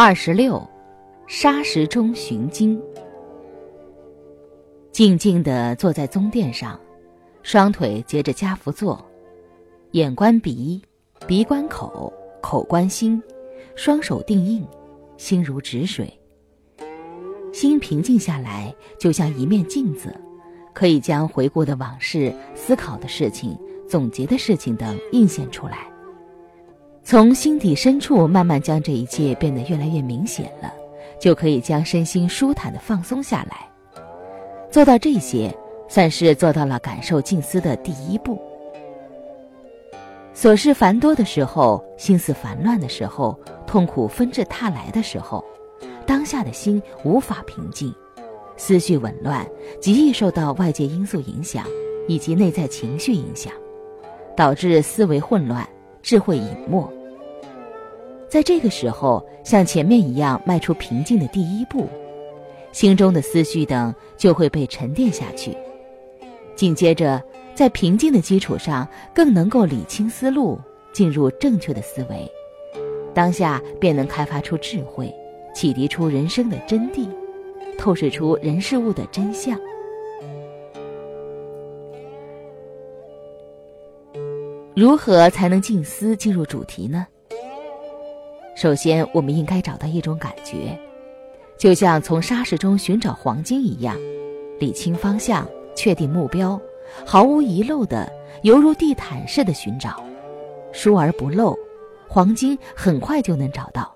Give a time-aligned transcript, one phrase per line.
[0.00, 0.64] 二十六，
[1.26, 2.80] 沙石中寻经。
[4.92, 6.78] 静静地坐在宗殿上，
[7.42, 9.04] 双腿结着家福坐，
[9.90, 10.80] 眼观鼻，
[11.26, 13.20] 鼻观口，口观心，
[13.74, 14.64] 双手定印，
[15.16, 16.08] 心如止水。
[17.52, 20.14] 心平静下来，就像一面镜子，
[20.72, 23.58] 可以将回顾的往事、思考的事情、
[23.88, 25.88] 总结的事情等映现出来。
[27.10, 30.70] 从心底深处慢慢将这一切变得越来越明显了，
[31.18, 33.66] 就可以将身心舒坦的放松下来。
[34.70, 35.50] 做到这些，
[35.88, 38.38] 算是做到了感受静思的第一步。
[40.34, 43.34] 琐事繁多的时候，心思烦乱的时候，
[43.66, 45.42] 痛苦纷至沓来的时候，
[46.04, 47.90] 当下的心无法平静，
[48.58, 49.48] 思绪紊乱，
[49.80, 51.64] 极易受到外界因素影响
[52.06, 53.50] 以及内在情绪影响，
[54.36, 55.66] 导致思维混乱，
[56.02, 56.86] 智慧隐没。
[58.28, 61.88] 在这个时候，像前面一样迈出平静的第一步，
[62.72, 65.56] 心中的思绪等就会被沉淀下去。
[66.54, 67.22] 紧接着，
[67.54, 70.60] 在平静的基础上，更能够理清思路，
[70.92, 72.30] 进入正确的思维，
[73.14, 75.10] 当下便能开发出智慧，
[75.54, 77.08] 启迪出人生的真谛，
[77.78, 79.58] 透视出人事物的真相。
[84.74, 87.06] 如何才能静思进入主题呢？
[88.58, 90.76] 首先，我们应该找到一种感觉，
[91.56, 93.96] 就像从沙石中寻找黄金一样，
[94.58, 96.60] 理清方向，确定目标，
[97.06, 100.02] 毫无遗漏的，犹如地毯似的寻找，
[100.72, 101.56] 疏而不漏，
[102.08, 103.94] 黄金很快就能找到。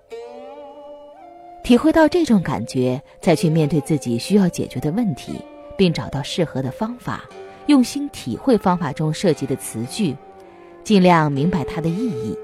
[1.64, 5.40] 体会到这种感觉，再去面对自己需要解决的问题，
[5.76, 7.24] 并找到适合的方法，
[7.66, 10.16] 用心体会方法中涉及的词句，
[10.84, 12.38] 尽量明白它的意义。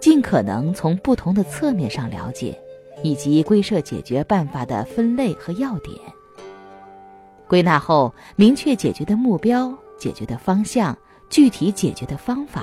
[0.00, 2.58] 尽可能从不同的侧面上了解，
[3.02, 5.96] 以及归设解决办法的分类和要点。
[7.48, 10.96] 归纳后，明确解决的目标、解决的方向、
[11.30, 12.62] 具体解决的方法，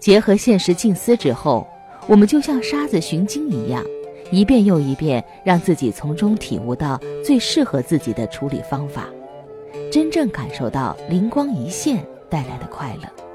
[0.00, 1.66] 结合现实静思之后，
[2.06, 3.84] 我们就像沙子寻金一样，
[4.32, 9.04] 一遍又一遍，让自己从中体悟到最适合自己的处理方法，
[9.92, 13.27] 真正感受到灵光一现带来的快乐。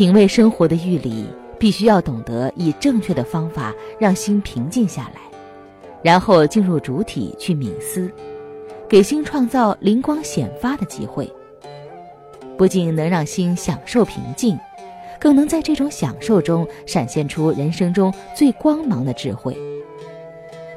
[0.00, 1.26] 品味生活的玉理，
[1.58, 5.20] 必须要懂得以正确的方法让心平静下来，
[6.02, 8.10] 然后进入主体去冥思，
[8.88, 11.30] 给心创造灵光显发的机会。
[12.56, 14.58] 不仅能让心享受平静，
[15.20, 19.54] 更能在这种享受中闪现出人生中最光芒的智慧。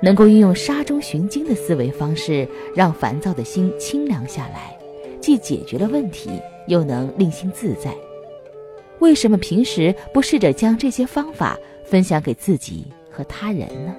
[0.02, 2.46] 能够运用沙中寻经的思维方式，
[2.76, 4.78] 让烦躁的心清凉下来，
[5.22, 6.30] 既解决了问题，
[6.68, 7.96] 又能令心自在。
[9.04, 13.94] 为什么平时不试着将这些方法分享给自己和他人呢？